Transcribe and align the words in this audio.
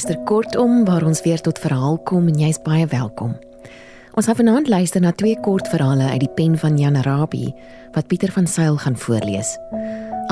luister 0.00 0.24
kortom 0.24 0.84
waar 0.88 1.04
ons 1.04 1.20
weer 1.20 1.40
tot 1.44 1.58
verhaal 1.60 1.98
kom 2.08 2.28
en 2.30 2.38
jy's 2.40 2.56
baie 2.64 2.86
welkom. 2.88 3.34
Ons 4.16 4.30
gaan 4.30 4.38
vanaand 4.38 4.70
luister 4.72 5.02
na 5.04 5.12
twee 5.12 5.36
kortverhale 5.44 6.06
uit 6.14 6.22
die 6.22 6.30
pen 6.38 6.56
van 6.56 6.78
Jan 6.80 6.96
Rabie 7.04 7.50
wat 7.92 8.08
Pieter 8.08 8.32
van 8.32 8.48
Sail 8.48 8.80
gaan 8.80 8.96
voorlees. 8.96 9.58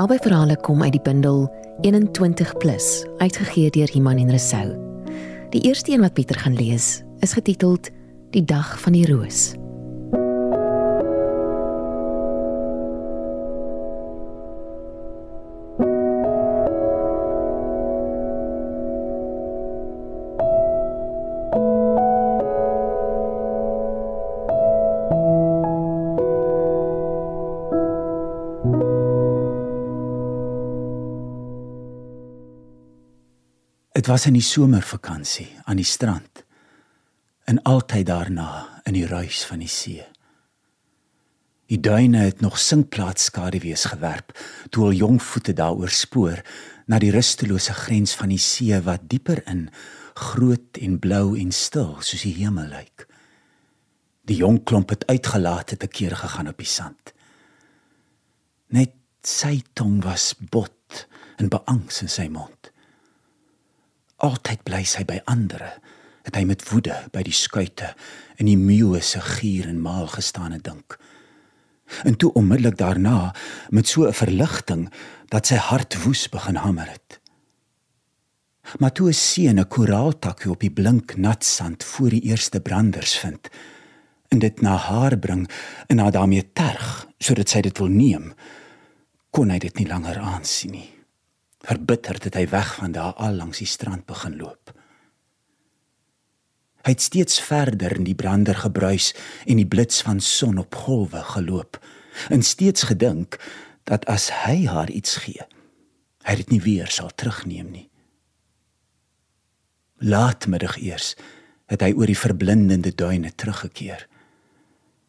Albei 0.00 0.16
verhale 0.24 0.56
kom 0.56 0.80
uit 0.80 0.96
die 0.96 1.04
bundel 1.04 1.44
21 1.84 2.56
plus, 2.64 3.04
uitgegee 3.20 3.68
deur 3.76 3.92
Iman 3.92 4.24
en 4.24 4.32
Resou. 4.32 4.72
Die 5.52 5.60
eerste 5.68 5.92
een 5.92 6.00
wat 6.00 6.16
Pieter 6.16 6.40
gaan 6.40 6.56
lees, 6.56 7.02
is 7.20 7.36
getiteld 7.36 7.92
Die 8.32 8.44
dag 8.44 8.78
van 8.80 8.96
die 8.96 9.04
roos. 9.04 9.52
Was 34.08 34.24
in 34.24 34.38
die 34.38 34.44
somervakansie 34.44 35.50
aan 35.68 35.76
die 35.76 35.84
strand. 35.84 36.44
En 37.44 37.58
altyd 37.68 38.06
daarna 38.08 38.80
in 38.88 38.94
die 38.96 39.06
ruis 39.06 39.42
van 39.44 39.60
die 39.60 39.68
see. 39.68 40.00
Die 41.68 41.80
duine 41.80 42.22
het 42.24 42.40
nog 42.40 42.56
sinkplaas 42.56 43.26
skaduwees 43.28 43.84
gewerp 43.92 44.32
toe 44.72 44.86
al 44.86 44.96
jong 44.96 45.20
voete 45.20 45.52
daaroor 45.52 45.92
spoor 45.92 46.40
na 46.88 46.96
die 47.02 47.12
rustelose 47.12 47.76
grens 47.76 48.16
van 48.16 48.32
die 48.32 48.40
see 48.40 48.80
wat 48.86 49.04
dieper 49.12 49.42
in 49.44 49.66
groot 50.16 50.80
en 50.80 50.96
blou 50.98 51.36
en 51.36 51.52
stil 51.52 51.98
soos 52.00 52.24
die 52.24 52.36
hemel 52.40 52.72
lyk. 52.72 53.04
Die 54.24 54.40
jong 54.40 54.62
klomp 54.64 54.96
het 54.96 55.04
uitgelaat 55.12 55.76
het 55.76 55.84
'n 55.84 55.92
keer 55.92 56.16
gegaan 56.16 56.48
op 56.48 56.56
die 56.56 56.72
sand. 56.78 57.12
Net 58.72 58.94
sy 59.22 59.60
tong 59.72 60.00
was 60.02 60.34
bot 60.50 61.08
en 61.36 61.48
beangs 61.48 62.00
in 62.02 62.08
sy 62.08 62.28
mond. 62.28 62.57
Altyd 64.18 64.64
bly 64.66 64.82
sy 64.84 65.04
by 65.04 65.20
ander. 65.30 65.62
Het 66.26 66.36
hy 66.36 66.44
met 66.44 66.64
woede 66.70 66.96
by 67.14 67.22
die 67.22 67.36
skuite 67.36 67.94
in 68.38 68.46
die 68.50 68.58
meeu 68.58 68.98
se 69.00 69.20
gier 69.20 69.68
en 69.68 69.80
maal 69.82 70.06
gestaan 70.10 70.52
en 70.52 70.62
dink. 70.62 70.98
En 72.04 72.16
toe 72.16 72.32
onmiddellik 72.36 72.76
daarna 72.76 73.34
met 73.70 73.88
so 73.88 74.06
'n 74.06 74.12
verligting 74.12 74.92
dat 75.28 75.46
sy 75.46 75.56
hart 75.56 76.02
woes 76.04 76.28
begin 76.28 76.56
hamer 76.56 76.88
het. 76.90 77.20
Maar 78.78 78.92
toe 78.92 79.08
'n 79.08 79.14
seun 79.14 79.58
'n 79.60 79.68
koraaltakkie 79.68 80.50
op 80.50 80.60
die 80.60 80.70
blink 80.70 81.16
nat 81.16 81.44
sand 81.44 81.84
voor 81.84 82.10
die 82.10 82.22
eerste 82.22 82.60
branders 82.60 83.18
vind 83.18 83.48
en 84.28 84.38
dit 84.38 84.60
na 84.60 84.76
haar 84.76 85.18
bring 85.18 85.50
en 85.86 85.98
haar 85.98 86.12
daarmee 86.12 86.52
terg 86.52 87.06
sodat 87.18 87.48
sy 87.48 87.60
dit 87.60 87.78
wil 87.78 87.88
neem, 87.88 88.34
kon 89.30 89.50
hy 89.50 89.58
dit 89.58 89.78
nie 89.78 89.86
langer 89.86 90.18
aansien 90.18 90.70
nie. 90.70 90.97
Verbitterd 91.66 92.24
het 92.24 92.34
hy 92.38 92.46
weg 92.48 92.74
van 92.78 92.92
daar 92.92 93.14
al 93.18 93.34
langs 93.34 93.58
die 93.58 93.66
strand 93.66 94.06
begin 94.06 94.36
loop. 94.36 94.72
Hy 96.86 96.94
het 96.94 97.02
steeds 97.02 97.40
verder 97.42 97.96
in 97.98 98.06
die 98.06 98.16
brander 98.16 98.56
gebruis 98.56 99.10
en 99.44 99.58
die 99.58 99.66
blits 99.66 100.02
van 100.06 100.20
son 100.20 100.58
op 100.58 100.74
golwe 100.74 101.22
geloop 101.34 101.80
en 102.32 102.42
steeds 102.42 102.86
gedink 102.88 103.36
dat 103.84 104.06
as 104.06 104.30
hy 104.44 104.66
haar 104.66 104.90
iets 104.90 105.18
gee, 105.24 105.44
hy 106.24 106.34
dit 106.40 106.50
nie 106.52 106.62
weer 106.62 106.90
sal 106.92 107.10
terugneem 107.14 107.70
nie. 107.72 107.88
Laatmiddag 109.98 110.78
eers 110.78 111.14
het 111.68 111.82
hy 111.82 111.90
oor 111.92 112.08
die 112.08 112.18
verblindende 112.18 112.94
duine 112.94 113.32
teruggekeer. 113.34 114.06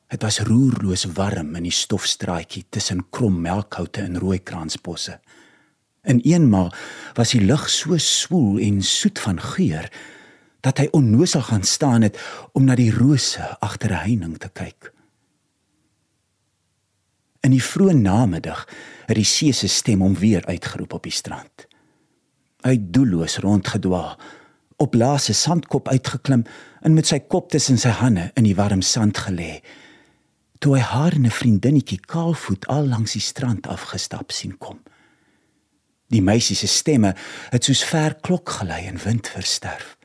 Dit 0.10 0.26
was 0.26 0.42
roerloos 0.48 1.06
warm 1.16 1.54
in 1.56 1.68
die 1.70 1.76
stofstraatjie 1.76 2.66
tussen 2.74 3.06
krom 3.14 3.38
melkhoute 3.46 4.02
en 4.02 4.18
rooikraansbosse. 4.20 5.20
In 6.04 6.20
eenmaal 6.20 6.74
was 7.14 7.34
die 7.36 7.42
lug 7.42 7.70
so 7.70 7.98
swoel 7.98 8.60
en 8.60 8.82
soet 8.82 9.20
van 9.20 9.42
geur 9.42 9.92
dat 10.60 10.78
hy 10.78 10.88
onnoosal 10.92 11.42
gaan 11.42 11.64
staan 11.64 12.02
het 12.02 12.20
om 12.54 12.64
na 12.68 12.76
die 12.76 12.92
rose 12.92 13.44
agter 13.60 13.92
'n 13.92 14.04
heining 14.04 14.38
te 14.38 14.50
kyk. 14.54 14.94
In 17.40 17.52
die 17.52 17.64
vroeë 17.64 17.96
namiddag 17.96 18.68
het 19.08 19.16
die 19.16 19.26
see 19.26 19.52
se 19.52 19.68
stem 19.68 20.02
hom 20.02 20.16
weer 20.20 20.46
uitgeroep 20.46 20.94
op 20.94 21.04
die 21.04 21.12
strand. 21.12 21.68
Hy 22.62 22.72
het 22.76 22.94
doelloos 22.94 23.38
rondgedwaal, 23.38 24.20
op 24.78 24.94
laaste 24.94 25.34
sandkop 25.34 25.88
uitgeklim 25.88 26.44
en 26.82 26.94
met 26.94 27.08
sy 27.08 27.20
kop 27.20 27.50
tussen 27.50 27.78
sy 27.78 27.90
hande 27.90 28.32
in 28.36 28.44
die 28.44 28.56
warm 28.56 28.82
sand 28.82 29.18
gelê. 29.18 29.60
Toe 30.60 30.76
hy 30.76 30.84
haar 30.84 31.14
en 31.14 31.26
'n 31.26 31.32
vriendinnetjie 31.32 32.00
kaalvoet 32.00 32.68
al 32.68 32.88
langs 32.88 33.12
die 33.12 33.22
strand 33.22 33.68
afgestap 33.68 34.32
sien 34.32 34.58
kom. 34.58 34.80
Die 36.10 36.22
meisie 36.26 36.58
se 36.58 36.68
stemme 36.68 37.14
het 37.52 37.66
soos 37.66 37.84
ver 37.86 38.18
klok 38.26 38.50
gelei 38.60 38.86
en 38.90 38.98
wind 39.04 39.30
versterf. 39.30 39.96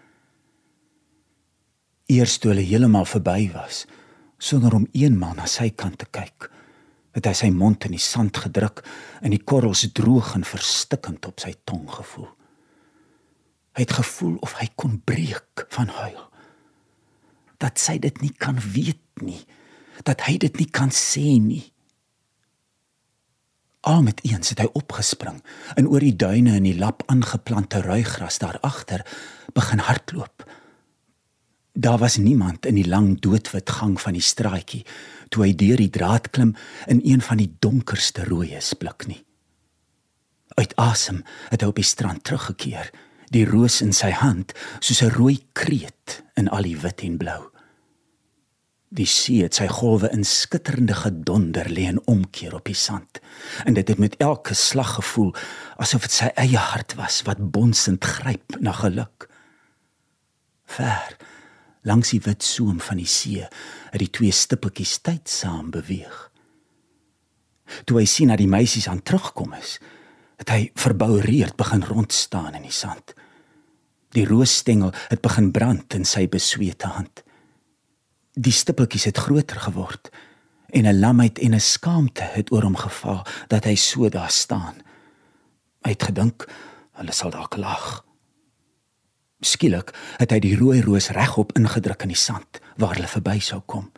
Eers 2.12 2.37
toe 2.38 2.53
hulle 2.53 2.66
heeltemal 2.66 3.09
verby 3.09 3.48
was, 3.54 3.87
sonder 4.37 4.76
om 4.76 4.84
eenmal 4.92 5.32
na 5.38 5.48
sy 5.48 5.70
kant 5.72 5.97
te 6.03 6.09
kyk, 6.12 6.50
het 7.16 7.28
hy 7.31 7.32
sy 7.38 7.48
mond 7.54 7.87
in 7.88 7.94
die 7.97 8.03
sand 8.03 8.37
gedruk 8.44 8.82
en 9.25 9.32
die 9.32 9.41
korrels 9.41 9.87
droog 9.97 10.34
en 10.37 10.44
verstikkend 10.44 11.25
op 11.31 11.41
sy 11.41 11.54
tong 11.65 11.87
gevoel. 11.88 12.28
Hy 13.75 13.86
het 13.86 13.97
gevoel 13.97 14.36
of 14.44 14.59
hy 14.60 14.69
kon 14.78 14.98
breek 15.03 15.65
van 15.75 15.88
huil. 15.91 16.21
Dat 17.62 17.81
sy 17.81 17.97
dit 18.03 18.21
nie 18.21 18.34
kan 18.36 18.59
weet 18.60 19.00
nie, 19.25 19.41
dat 20.04 20.26
hy 20.28 20.36
dit 20.42 20.60
nie 20.60 20.69
kan 20.69 20.92
sê 20.94 21.38
nie. 21.41 21.65
Al 23.84 24.03
met 24.03 24.21
eens 24.25 24.49
het 24.49 24.62
hy 24.65 24.69
opgespring 24.72 25.43
en 25.77 25.89
oor 25.93 26.00
die 26.00 26.17
duine 26.17 26.55
in 26.56 26.65
die 26.65 26.78
lap 26.78 27.03
aangeplante 27.12 27.83
ruigras 27.84 28.39
daar 28.41 28.56
agter 28.65 29.05
begin 29.53 29.83
hardloop. 29.84 30.47
Daar 31.72 31.99
was 31.99 32.17
niemand 32.17 32.67
in 32.67 32.78
die 32.81 32.89
lang 32.89 33.21
doodwit 33.21 33.71
gang 33.71 34.00
van 34.00 34.17
die 34.17 34.25
straatjie 34.25 34.84
toe 35.28 35.45
hy 35.45 35.53
deur 35.53 35.77
die 35.77 35.91
draad 35.93 36.31
klim 36.33 36.55
in 36.89 37.03
een 37.05 37.21
van 37.21 37.43
die 37.43 37.50
donkerste 37.61 38.25
rooies 38.25 38.72
blik 38.81 39.05
nie. 39.11 39.21
Uit 40.56 40.72
asem 40.81 41.21
het 41.51 41.61
hy 41.61 41.69
op 41.69 41.77
die 41.77 41.84
strand 41.84 42.25
teruggekeer, 42.25 42.89
die 43.37 43.45
roos 43.45 43.83
in 43.84 43.93
sy 43.93 44.15
hand 44.16 44.56
soos 44.78 45.03
'n 45.03 45.12
rooi 45.12 45.45
kreet 45.53 46.22
in 46.41 46.49
al 46.49 46.62
die 46.62 46.78
wit 46.81 47.03
en 47.03 47.19
blou. 47.19 47.53
Die 48.94 49.09
see 49.10 49.43
het 49.43 49.56
sy 49.59 49.66
golwe 49.66 50.06
in 50.15 50.22
skitterende 50.22 50.94
gedonder 50.94 51.66
lê 51.66 51.88
en 51.91 51.99
omkeer 52.10 52.55
op 52.55 52.69
die 52.71 52.78
sand. 52.78 53.19
En 53.66 53.75
dit 53.75 53.88
het 53.88 53.99
met 53.99 54.15
elke 54.22 54.55
slag 54.55 54.94
gevoel 55.00 55.32
asof 55.82 56.06
dit 56.06 56.15
sy 56.15 56.31
eie 56.38 56.60
hart 56.71 56.94
was 57.00 57.22
wat 57.27 57.43
bonsend 57.50 58.04
gryp 58.04 58.60
na 58.62 58.75
geluk. 58.84 59.27
Ver 60.71 61.16
langs 61.84 62.15
die 62.15 62.22
wit 62.25 62.47
soem 62.47 62.78
van 62.81 63.03
die 63.03 63.10
see 63.10 63.43
het 63.43 64.00
die 64.00 64.10
twee 64.15 64.33
stippeltjies 64.33 65.00
tyd 65.04 65.28
saam 65.28 65.72
beweeg. 65.75 66.31
Toe 67.84 67.98
hy 67.98 68.07
sien 68.09 68.30
dat 68.30 68.41
die 68.41 68.48
meisies 68.48 68.89
aan 68.89 69.03
terugkom 69.03 69.53
is, 69.59 69.78
het 70.41 70.51
hy 70.53 70.71
verboureerd 70.78 71.57
begin 71.59 71.84
rond 71.89 72.13
staan 72.13 72.54
in 72.54 72.65
die 72.66 72.74
sand. 72.74 73.15
Die 74.15 74.27
roosstengel 74.28 74.95
het 75.10 75.22
begin 75.24 75.51
brand 75.53 75.95
in 75.98 76.07
sy 76.07 76.28
beswete 76.30 76.95
hand. 76.95 77.24
Die 78.34 78.53
stippeltjies 78.53 79.04
het 79.07 79.19
groter 79.19 79.60
geword 79.63 80.10
en 80.75 80.86
'n 80.86 80.98
lamheid 80.98 81.39
en 81.39 81.54
'n 81.54 81.60
skaamte 81.60 82.22
het 82.22 82.51
oor 82.53 82.63
hom 82.63 82.77
geval 82.77 83.27
dat 83.47 83.65
hy 83.65 83.75
so 83.75 84.09
daar 84.09 84.31
staan. 84.31 84.75
Hy 85.83 85.91
het 85.91 86.03
gedink 86.03 86.48
hulle 86.92 87.13
sal 87.13 87.31
dalk 87.31 87.57
lag. 87.57 88.04
Skielik 89.41 89.95
het 90.16 90.31
hy 90.31 90.39
die 90.39 90.57
rooi 90.57 90.81
roos 90.81 91.09
regop 91.09 91.53
ingedruk 91.53 92.03
in 92.03 92.09
die 92.09 92.16
sand 92.16 92.60
waar 92.77 92.95
hulle 92.95 93.07
verby 93.07 93.39
sou 93.39 93.60
kom. 93.66 93.92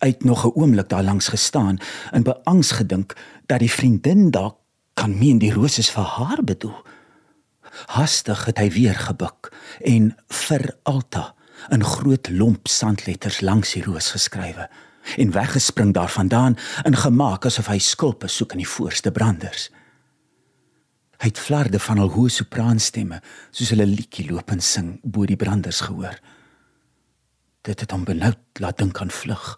Hy 0.00 0.08
het 0.08 0.24
nog 0.24 0.44
'n 0.44 0.52
oomblik 0.54 0.88
daar 0.88 1.02
langs 1.02 1.28
gestaan 1.28 1.78
en 2.12 2.22
beangs 2.22 2.70
gedink 2.70 3.14
dat 3.46 3.58
die 3.58 3.70
vriendin 3.70 4.30
dalk 4.30 4.56
kan 4.94 5.18
meen 5.18 5.38
die 5.38 5.52
roos 5.52 5.78
is 5.78 5.90
vir 5.90 6.04
haar 6.04 6.44
bedoel. 6.44 6.82
Hastig 7.86 8.44
het 8.44 8.58
hy 8.58 8.70
weer 8.70 8.94
gebuk 8.94 9.52
en 9.80 10.16
vir 10.28 10.76
Alta 10.82 11.34
in 11.70 11.84
groot 11.84 12.28
lomp 12.30 12.68
sandletters 12.68 13.40
langs 13.40 13.72
die 13.72 13.82
roos 13.84 14.10
geskrywe 14.10 14.68
en 15.20 15.30
weggespring 15.30 15.92
daarvandaan 15.94 16.56
en 16.82 16.96
gemaak 16.96 17.46
asof 17.46 17.68
hy 17.68 17.78
skulpe 17.78 18.28
soek 18.28 18.54
in 18.56 18.62
die 18.62 18.68
voorste 18.68 19.12
branders. 19.12 19.68
Hy 21.20 21.30
het 21.30 21.40
flarde 21.40 21.78
van 21.78 22.00
al 22.02 22.10
hoë 22.14 22.32
sopraanstemme 22.32 23.20
soos 23.50 23.70
hulle 23.72 23.86
liedjie 23.88 24.26
loop 24.30 24.50
en 24.50 24.60
sing 24.64 24.96
bo 25.02 25.26
die 25.28 25.38
branders 25.40 25.84
gehoor. 25.86 26.16
Dit 27.64 27.80
het 27.80 27.94
hom 27.94 28.04
benoud 28.04 28.60
laat 28.60 28.80
dink 28.80 29.00
aan 29.00 29.12
vlug, 29.12 29.54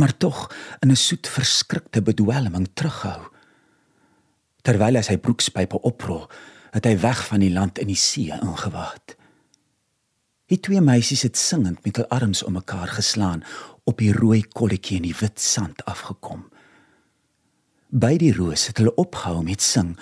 maar 0.00 0.16
tog 0.16 0.50
in 0.82 0.90
'n 0.90 0.96
soet 0.96 1.28
verskrikte 1.28 2.02
bedwelming 2.02 2.68
terughou. 2.74 3.30
Terwyl 4.62 4.96
hy 4.96 5.02
sy 5.02 5.16
broekspype 5.16 5.80
oprol, 5.82 6.30
het 6.72 6.84
hy 6.84 6.98
weg 7.00 7.26
van 7.26 7.40
die 7.40 7.52
land 7.52 7.78
in 7.78 7.86
die 7.86 7.96
see 7.96 8.32
ingewaad. 8.32 9.16
Die 10.46 10.60
twee 10.62 10.80
meisies 10.80 11.24
het 11.26 11.38
singend 11.38 11.82
met 11.82 11.98
hul 11.98 12.06
arms 12.14 12.44
om 12.46 12.54
mekaar 12.54 12.92
geslaan 12.94 13.42
op 13.84 13.98
die 13.98 14.12
rooi 14.14 14.44
kolletjie 14.46 15.00
in 15.00 15.08
die 15.08 15.16
wit 15.18 15.40
sand 15.42 15.82
afgekom. 15.90 16.44
By 17.90 18.14
die 18.20 18.30
roos 18.34 18.68
het 18.70 18.78
hulle 18.78 18.94
opgehou 18.94 19.42
met 19.42 19.62
sing 19.62 19.96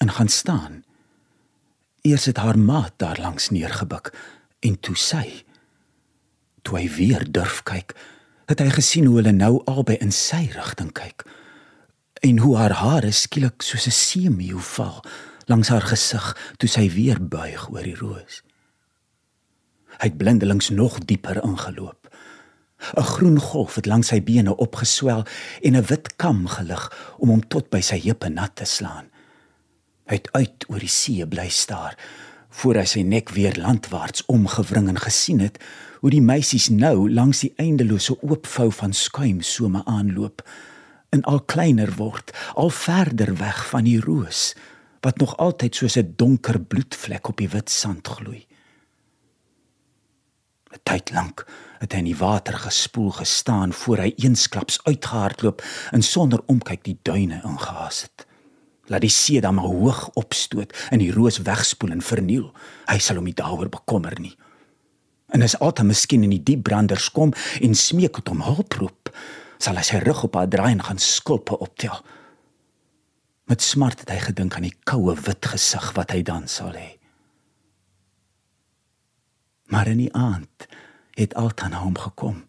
en 0.00 0.12
gaan 0.16 0.32
staan. 0.32 0.80
Eers 2.08 2.24
het 2.24 2.40
haar 2.40 2.58
maat 2.58 2.96
daar 2.96 3.20
langs 3.20 3.50
neergebuk 3.52 4.14
en 4.64 4.78
toe 4.80 4.96
sy. 4.96 5.26
Toe 6.64 6.78
hy 6.78 6.88
weer 6.96 7.26
durf 7.28 7.60
kyk, 7.68 7.92
het 8.48 8.64
hy 8.64 8.70
gesien 8.72 9.10
hoe 9.10 9.18
hulle 9.20 9.34
nou 9.36 9.58
albei 9.68 9.98
in 10.00 10.12
sy 10.12 10.46
rigting 10.56 10.92
kyk 10.96 11.26
en 12.22 12.38
hoe 12.38 12.54
haar 12.56 12.76
hare 12.78 13.10
skielik 13.10 13.62
soos 13.66 13.86
'n 13.86 13.98
seemeeu 13.98 14.58
val 14.58 15.02
langs 15.50 15.68
haar 15.68 15.82
gesig 15.82 16.26
toe 16.56 16.68
sy 16.68 16.88
weer 16.88 17.18
buig 17.20 17.68
oor 17.70 17.82
die 17.82 17.98
roos. 17.98 18.42
Hy 19.98 20.08
het 20.08 20.16
blindelings 20.16 20.70
nog 20.70 20.98
dieper 20.98 21.42
ingeloop. 21.42 22.08
'n 22.96 23.02
Groen 23.02 23.38
golf 23.40 23.74
het 23.74 23.86
langs 23.86 24.08
sy 24.08 24.22
bene 24.22 24.56
opgeswel 24.56 25.24
en 25.62 25.76
'n 25.76 25.86
wit 25.86 26.16
kam 26.16 26.46
gelig 26.46 27.14
om 27.18 27.28
hom 27.28 27.48
tot 27.48 27.70
by 27.70 27.80
sy 27.80 28.00
heupe 28.00 28.28
nat 28.28 28.56
te 28.56 28.64
slaan. 28.64 29.06
Hy 30.06 30.14
het 30.14 30.32
uit 30.32 30.64
oor 30.68 30.78
die 30.78 30.88
see 30.88 31.26
bly 31.26 31.48
staar 31.48 31.96
voor 32.52 32.76
hy 32.76 32.84
sy 32.84 33.02
nek 33.02 33.30
weer 33.32 33.56
landwaarts 33.56 34.24
omgewring 34.26 34.88
en 34.88 34.98
gesien 35.00 35.40
het 35.40 35.56
hoe 36.00 36.10
die 36.10 36.20
meisies 36.20 36.68
nou 36.68 37.08
langs 37.10 37.40
die 37.40 37.52
eindelose 37.56 38.16
oopvou 38.22 38.68
van 38.72 38.92
skuim 38.92 39.40
some 39.40 39.84
aanloop 39.84 40.42
en 41.10 41.22
al 41.22 41.40
kleiner 41.40 41.92
word, 41.96 42.32
al 42.54 42.70
verder 42.70 43.36
weg 43.36 43.66
van 43.68 43.84
die 43.84 44.00
roos 44.00 44.52
wat 45.02 45.18
nog 45.18 45.36
altyd 45.36 45.74
soos 45.74 45.96
'n 45.96 46.14
donker 46.16 46.60
bloedvlek 46.60 47.28
op 47.28 47.36
die 47.36 47.48
wit 47.48 47.70
sand 47.70 48.08
gloei. 48.08 48.46
'n 50.72 50.80
Tyd 50.82 51.10
lank 51.12 51.46
het 51.78 51.92
hy 51.92 51.98
in 51.98 52.10
die 52.10 52.16
water 52.16 52.54
gespoel 52.58 53.10
gestaan 53.10 53.72
voor 53.72 53.98
hy 53.98 54.12
eensklaps 54.16 54.78
uitgehardloop 54.84 55.62
en 55.90 56.02
sonder 56.02 56.40
omkyk 56.46 56.84
die 56.84 56.98
duine 57.02 57.40
ingehaas 57.44 58.02
het. 58.02 58.26
Laat 58.86 59.00
die 59.00 59.10
see 59.10 59.40
dan 59.40 59.54
maar 59.54 59.70
hoog 59.70 60.08
opstoot 60.14 60.72
en 60.90 60.98
die 60.98 61.12
roos 61.12 61.38
wegspoel 61.42 61.90
en 61.90 62.02
verniel. 62.02 62.52
Hy 62.86 62.98
sal 62.98 63.18
hom 63.18 63.28
nie 63.28 63.36
daaroor 63.36 63.68
bekommer 63.68 64.14
nie. 64.20 64.36
En 65.32 65.42
as 65.42 65.58
Atta 65.58 65.82
miskien 65.82 66.22
in 66.22 66.34
die 66.34 66.42
diep 66.42 66.62
branders 66.62 67.10
kom 67.10 67.32
en 67.60 67.74
smeek 67.74 68.16
het 68.20 68.28
om 68.28 68.42
hulp 68.44 68.72
roep, 68.78 69.12
sal 69.58 69.78
hy 69.78 69.84
sy 69.86 70.02
rug 70.02 70.24
op 70.28 70.36
haar 70.36 70.50
draai 70.50 70.72
en 70.72 70.82
gaan 70.82 70.98
skulpe 70.98 71.58
optel. 71.58 72.02
Met 73.50 73.62
smart 73.62 74.04
het 74.04 74.10
hy 74.10 74.18
gedink 74.22 74.56
aan 74.56 74.68
die 74.68 74.76
koue 74.84 75.14
wit 75.26 75.46
gesig 75.54 75.92
wat 75.96 76.12
hy 76.14 76.22
dan 76.26 76.48
sal 76.48 76.74
hê. 76.76 77.01
Maar 79.72 79.86
in 79.86 79.96
die 79.96 80.12
aand 80.12 80.66
het 81.10 81.34
Altan 81.34 81.72
hom 81.72 81.98
gekom. 81.98 82.44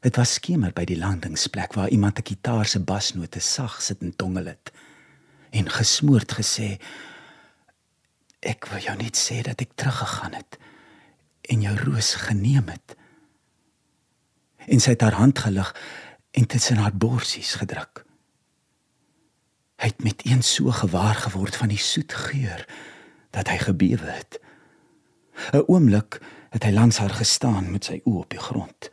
Dit 0.00 0.16
was 0.16 0.38
skemer 0.38 0.72
by 0.72 0.86
die 0.88 0.96
landingsplek 0.96 1.74
waar 1.76 1.92
iemand 1.92 2.18
'n 2.18 2.28
gitaar 2.30 2.66
se 2.66 2.80
basnote 2.80 3.40
sag 3.40 3.82
sit 3.82 4.00
en 4.00 4.16
tongel 4.16 4.44
het 4.44 4.72
en 5.50 5.68
gesmoord 5.70 6.32
gesê 6.32 6.80
ek 8.40 8.66
wil 8.68 8.80
jou 8.80 8.96
net 8.96 9.16
sê 9.16 9.42
dat 9.42 9.60
ek 9.60 9.72
teruggegaan 9.74 10.32
het 10.32 10.58
en 11.40 11.60
jou 11.60 11.76
roos 11.76 12.14
geneem 12.14 12.68
het. 12.68 12.96
En 14.56 14.80
sy 14.80 14.90
het 14.90 15.00
haar 15.00 15.20
hand 15.20 15.38
gelig 15.38 15.76
en 16.30 16.46
tussen 16.46 16.76
haar 16.76 16.96
borsies 16.96 17.54
gedruk. 17.54 18.04
Hy 19.76 19.86
het 19.86 20.02
met 20.02 20.20
een 20.24 20.42
so 20.42 20.70
gewaar 20.70 21.14
geword 21.14 21.56
van 21.56 21.68
die 21.68 21.78
soet 21.78 22.12
geur 22.12 22.68
dat 23.30 23.48
hy 23.48 23.58
gebewe 23.58 24.10
het. 24.10 24.40
'n 25.52 25.64
Oomblik 25.66 26.20
het 26.54 26.64
hy 26.64 26.72
langs 26.72 26.98
haar 26.98 27.14
gestaan 27.14 27.70
met 27.72 27.88
sy 27.90 28.00
oë 28.04 28.22
op 28.22 28.32
die 28.32 28.42
grond. 28.42 28.90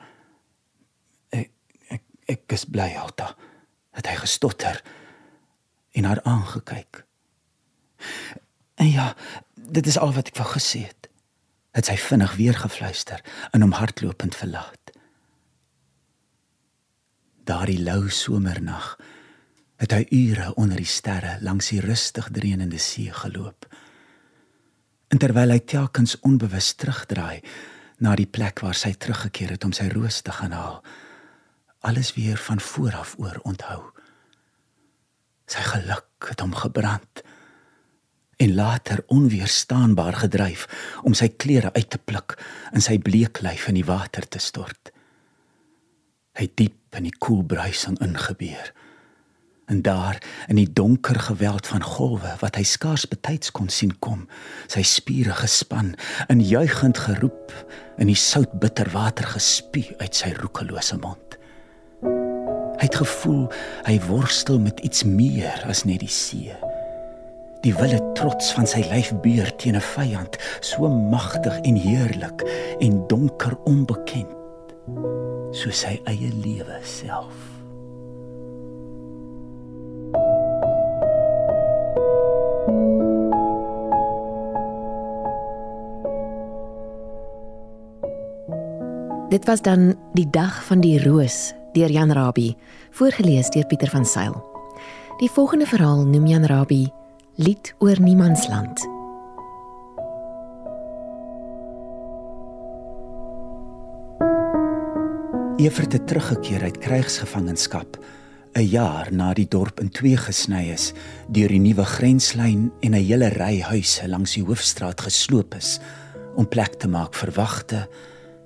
Ek 1.31 1.51
ek 1.93 2.03
ek 2.35 2.55
is 2.57 2.65
bly 2.65 2.91
Alta, 2.99 3.35
het 3.95 4.07
hy 4.09 4.15
gestotter 4.19 4.81
en 5.95 6.07
haar 6.09 6.21
aangekyk. 6.23 7.05
En 8.75 8.89
ja, 8.91 9.15
dit 9.55 9.87
is 9.87 9.97
al 9.97 10.13
wat 10.13 10.33
ek 10.33 10.39
wou 10.41 10.47
gesê 10.51 10.85
het. 10.87 11.09
Het 11.75 11.91
sy 11.91 11.95
vinnig 11.99 12.35
weer 12.39 12.57
gefluister 12.59 13.21
en 13.51 13.63
hom 13.63 13.75
hardlopend 13.75 14.35
verlaat. 14.35 14.91
Daardie 17.45 17.81
lou 17.83 18.09
somernag 18.09 18.95
het 19.77 19.91
hy 19.91 20.05
ure 20.09 20.53
onder 20.55 20.79
die 20.79 20.89
sterre 20.89 21.35
langs 21.43 21.69
die 21.73 21.81
rustig 21.83 22.29
dreinende 22.31 22.79
see 22.79 23.11
geloop. 23.13 23.67
En 25.15 25.21
terwyl 25.23 25.53
hy 25.53 25.61
telkens 25.63 26.17
onbewus 26.27 26.73
terugdraai 26.75 27.37
na 28.03 28.17
die 28.19 28.27
plek 28.27 28.59
waar 28.59 28.75
sy 28.75 28.89
teruggekeer 28.99 29.53
het 29.53 29.63
om 29.63 29.71
sy 29.71 29.85
roos 29.93 30.17
te 30.27 30.33
gaan 30.35 30.51
haal, 30.51 30.81
alles 31.87 32.09
weer 32.17 32.35
van 32.49 32.59
voor 32.59 32.97
af 32.99 33.13
oor 33.23 33.39
onthou. 33.47 33.77
Sy 35.47 35.63
geluk 35.69 36.27
het 36.27 36.43
hom 36.43 36.51
gebrand 36.59 37.23
en 38.43 38.55
later 38.59 39.05
onweerstaanbaar 39.07 40.19
gedryf 40.25 40.67
om 41.07 41.15
sy 41.15 41.29
klere 41.31 41.71
uit 41.79 41.89
te 41.95 42.01
pluk 42.11 42.35
en 42.75 42.83
sy 42.83 42.97
bleek 42.99 43.39
lyf 43.39 43.69
in 43.71 43.79
die 43.79 43.87
water 43.87 44.27
te 44.27 44.43
stort. 44.43 44.91
Hy 46.35 46.49
diep 46.59 46.99
in 46.99 47.07
die 47.07 47.15
koel 47.23 47.45
bruising 47.55 47.95
ingebeur 48.03 48.75
en 49.65 49.81
daar 49.81 50.21
in 50.47 50.55
die 50.55 50.73
donker 50.73 51.19
geweld 51.19 51.67
van 51.67 51.83
golwe 51.83 52.35
wat 52.39 52.55
hy 52.55 52.63
skaars 52.63 53.07
betyds 53.09 53.51
kon 53.51 53.69
sien 53.69 53.93
kom 53.99 54.27
sy 54.71 54.83
spiere 54.85 55.33
gespan 55.39 55.93
en 56.27 56.43
juigend 56.43 56.97
geroep 56.97 57.53
in 57.97 58.11
die 58.11 58.19
soutbitter 58.19 58.91
water 58.93 59.27
gespie 59.35 59.87
uit 59.97 60.15
sy 60.15 60.33
roekelose 60.37 60.97
mond. 61.01 61.39
Hy 62.75 62.83
het 62.83 62.99
gevoel 62.99 63.47
hy 63.87 63.97
worstel 64.09 64.59
met 64.61 64.79
iets 64.85 65.05
meer 65.07 65.63
as 65.69 65.85
net 65.89 66.03
die 66.03 66.11
see. 66.11 66.53
Die 67.65 67.73
wille 67.73 67.97
trots 68.19 68.51
van 68.53 68.69
sy 68.69 68.83
lyf 68.91 69.09
beur 69.23 69.49
teen 69.57 69.79
'n 69.79 69.87
vyand 69.95 70.37
so 70.61 70.89
magtig 70.89 71.57
en 71.63 71.75
heerlik 71.75 72.45
en 72.79 73.01
donker 73.07 73.57
onbekend 73.65 74.29
soos 75.55 75.79
sy 75.81 75.97
eie 76.05 76.29
lewe 76.43 76.77
self 76.83 77.54
Dit 89.35 89.45
was 89.45 89.61
dan 89.61 89.95
die 90.13 90.29
dag 90.29 90.63
van 90.63 90.79
die 90.79 90.95
roos 91.03 91.51
deur 91.73 91.91
Jan 91.91 92.11
Rabie, 92.11 92.55
voorgeles 92.95 93.49
deur 93.51 93.65
Pieter 93.67 93.89
van 93.91 94.05
Sail. 94.05 94.35
Die 95.19 95.27
volgende 95.27 95.65
verhaal 95.67 96.05
noem 96.07 96.27
Jan 96.27 96.45
Rabie 96.47 96.93
Lied 97.35 97.73
oor 97.83 97.99
niemandsland. 97.99 98.79
Evert 105.59 105.91
het 105.91 106.07
teruggekeer 106.07 106.63
uit 106.63 106.77
krygsgevangenskap 106.77 107.99
'n 108.53 108.63
jaar 108.63 109.11
na 109.11 109.33
die 109.33 109.47
dorp 109.47 109.79
in 109.79 109.91
twee 109.91 110.17
gesny 110.17 110.71
is 110.71 110.93
deur 111.27 111.47
die 111.47 111.59
nuwe 111.59 111.83
grenslyn 111.83 112.71
en 112.79 112.95
'n 112.95 113.03
hele 113.03 113.27
ry 113.27 113.59
huise 113.59 114.07
langs 114.07 114.33
die 114.33 114.43
hoofstraat 114.43 115.01
gesloop 115.01 115.55
is 115.55 115.79
om 116.35 116.47
plek 116.47 116.79
te 116.79 116.87
maak 116.87 117.13
vir 117.13 117.31
wagte 117.31 117.87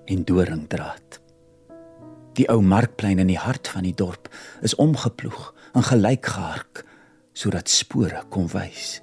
en 0.09 0.25
doringdraad. 0.25 1.19
Die 2.37 2.47
ou 2.49 2.61
markplein 2.63 3.19
in 3.21 3.29
die 3.29 3.39
hart 3.39 3.67
van 3.67 3.85
die 3.85 3.95
dorp 3.95 4.29
is 4.65 4.75
omgeploeg 4.75 5.51
en 5.73 5.85
gelyk 5.85 6.31
gehark 6.33 6.85
sodat 7.37 7.69
spore 7.71 8.23
kon 8.33 8.49
wys. 8.51 8.99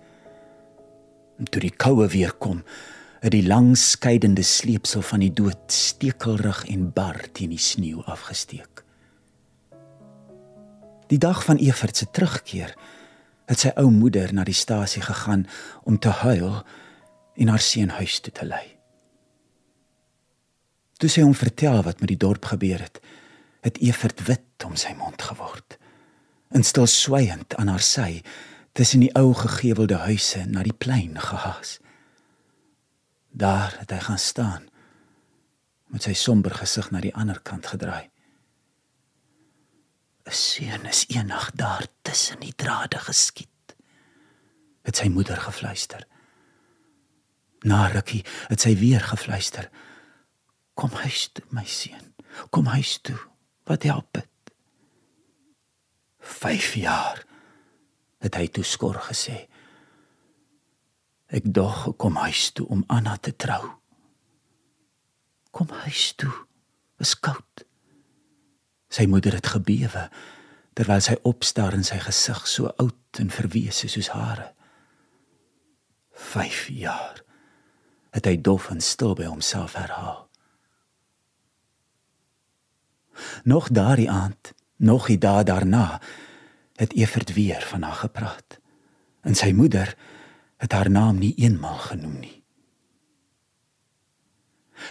En 1.41 1.49
toe 1.49 1.63
die 1.63 1.73
koue 1.73 2.09
weer 2.13 2.35
kom, 2.37 2.63
het 3.23 3.33
die 3.33 3.47
lang 3.47 3.75
skeidende 3.79 4.45
sleepsel 4.45 5.05
van 5.05 5.23
die 5.25 5.33
dood 5.33 5.73
stekelrig 5.73 6.65
en 6.73 6.91
bar 6.93 7.23
teen 7.33 7.55
die 7.55 7.63
sneeu 7.63 8.03
afgesteek. 8.05 8.83
Die 11.09 11.21
dag 11.23 11.45
van 11.47 11.61
Evert 11.63 11.97
se 11.97 12.11
terugkeer, 12.11 12.75
het 13.47 13.63
sy 13.63 13.73
ou 13.79 13.89
moeder 13.95 14.33
na 14.35 14.45
die 14.45 14.57
stasie 14.57 15.05
gegaan 15.07 15.47
om 15.87 15.99
te 15.99 16.11
huil 16.25 16.65
en 17.37 17.53
haar 17.53 17.63
seun 17.63 17.95
huis 17.95 18.19
toe 18.21 18.35
te 18.35 18.49
lei. 18.49 18.76
Toe 20.97 21.11
sy 21.13 21.25
hom 21.25 21.35
vertel 21.37 21.83
wat 21.85 22.01
met 22.01 22.09
die 22.09 22.21
dorp 22.21 22.45
gebeur 22.53 22.81
het, 22.81 23.01
het 23.67 23.81
Evert 23.85 24.23
wit 24.29 24.65
om 24.65 24.77
sy 24.81 24.95
mond 24.97 25.23
geword. 25.23 25.77
En 26.55 26.65
stil 26.65 26.87
swygend 26.87 27.57
aan 27.61 27.69
haar 27.69 27.85
sy 27.85 28.23
tussen 28.77 29.03
die 29.05 29.13
ou 29.19 29.35
gegewelde 29.35 29.99
huise 30.07 30.45
na 30.49 30.63
die 30.65 30.77
plein 30.77 31.19
gehaas. 31.21 31.79
Daar 33.37 33.75
het 33.81 33.93
hy 33.93 34.01
gaan 34.09 34.21
staan 34.21 34.69
met 35.93 36.07
sy 36.07 36.15
somber 36.17 36.55
gesig 36.57 36.91
na 36.91 37.01
die 37.01 37.15
ander 37.15 37.39
kant 37.41 37.67
gedraai. 37.73 38.09
'n 40.27 40.33
Seun 40.33 40.87
is 40.91 41.05
eendag 41.09 41.51
daar 41.55 41.87
tussen 42.03 42.41
die 42.41 42.55
drade 42.57 42.99
geskiet, 42.99 43.77
het 44.83 44.97
sy 44.97 45.09
moeder 45.09 45.39
gefluister. 45.39 46.07
Na 47.63 47.87
rukkie 47.87 48.25
het 48.49 48.61
sy 48.61 48.75
weer 48.77 49.01
gefluister. 49.01 49.71
Kom 50.77 50.93
huis 51.01 51.31
toe, 51.33 51.45
my 51.57 51.65
seun. 51.65 52.13
Kom 52.53 52.69
huis 52.69 52.99
toe. 53.01 53.19
Wat 53.65 53.83
help 53.89 54.09
dit? 54.13 54.29
5 56.21 56.75
jaar 56.75 57.23
het 58.21 58.35
hy 58.37 58.49
toe 58.53 58.65
skor 58.65 58.99
gesê. 59.09 59.47
Ek 61.33 61.47
dog 61.49 61.95
kom 61.97 62.19
huis 62.21 62.51
toe 62.53 62.67
om 62.69 62.85
Anna 62.93 63.17
te 63.17 63.33
trou. 63.33 63.63
Kom 65.51 65.73
huis 65.87 66.11
toe. 66.21 66.33
Is 67.01 67.15
koud. 67.19 67.65
Sy 68.93 69.09
moeder 69.11 69.37
het 69.39 69.49
gebewe 69.57 70.07
terwyl 70.77 71.01
sy 71.01 71.17
opstaar 71.25 71.75
in 71.77 71.85
sy 71.89 71.99
gesig 72.05 72.45
so 72.49 72.69
oud 72.77 73.21
en 73.23 73.33
verwese 73.33 73.89
soos 73.89 74.13
hare. 74.13 74.53
5 76.13 76.69
jaar 76.77 77.23
het 78.17 78.29
hy 78.29 78.37
dof 78.41 78.71
en 78.73 78.81
stil 78.81 79.17
by 79.17 79.29
homself 79.29 79.77
herhaal. 79.77 80.26
Nog 83.45 83.69
daardie 83.69 84.11
aand, 84.11 84.55
nog 84.77 85.07
die 85.07 85.19
dae 85.19 85.45
daarna, 85.45 86.01
het 86.77 86.93
Evert 86.93 87.33
weer 87.33 87.63
van 87.63 87.83
haar 87.83 87.95
gepraat. 88.05 88.59
En 89.21 89.35
sy 89.35 89.53
moeder 89.53 89.97
het 90.57 90.73
haar 90.73 90.91
naam 90.91 91.19
nie 91.19 91.35
eenmal 91.37 91.79
genoem 91.79 92.19
nie. 92.21 92.43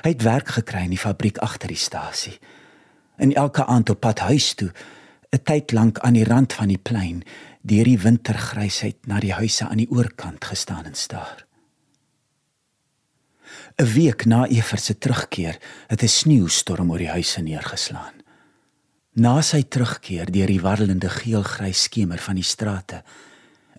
Hy 0.01 0.11
het 0.15 0.21
werk 0.25 0.49
gekry 0.57 0.83
in 0.87 0.95
die 0.95 1.01
fabriek 1.01 1.37
agter 1.45 1.69
die 1.71 1.79
stasie. 1.79 2.37
En 3.21 3.33
elke 3.33 3.65
aand 3.65 3.89
op 3.89 3.99
pad 3.99 4.19
huis 4.19 4.53
toe, 4.53 4.71
'n 5.31 5.43
tyd 5.43 5.71
lank 5.71 5.99
aan 5.99 6.13
die 6.13 6.23
rand 6.23 6.53
van 6.53 6.67
die 6.67 6.77
plein, 6.77 7.23
deur 7.61 7.83
die 7.83 7.99
wintergrysheid 7.99 9.07
na 9.07 9.19
die 9.19 9.33
huise 9.33 9.67
aan 9.67 9.77
die 9.77 9.89
oorkant 9.91 10.45
gestaan 10.45 10.85
en 10.85 10.95
staar. 10.95 11.45
'n 13.77 13.91
Week 13.93 14.25
na 14.25 14.47
Evert 14.47 14.83
se 14.83 14.97
terugkeer, 14.97 15.57
het 15.87 16.01
'n 16.01 16.07
sneeustorm 16.07 16.91
oor 16.91 16.97
die 16.97 17.09
huise 17.09 17.41
neergeslaan. 17.41 18.14
Na 19.15 19.37
sy 19.39 19.61
terugkeer 19.63 20.27
deur 20.27 20.49
die 20.51 20.59
warrelende 20.59 21.07
geel-grys 21.07 21.85
skemer 21.87 22.19
van 22.19 22.35
die 22.35 22.43
strate, 22.43 22.97